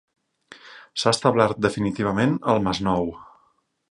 S'ha 1.01 1.11
establert 1.17 1.61
definitivament 1.67 2.35
al 2.55 2.65
Masnou. 2.69 3.09